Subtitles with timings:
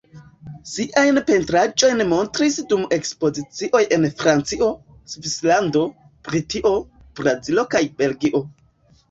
[0.75, 4.71] Siajn pentraĵojn montris dum ekspozicioj en Francio,
[5.13, 5.85] Svislando,
[6.31, 6.75] Britio,
[7.23, 8.45] Brazilo kaj Belgio.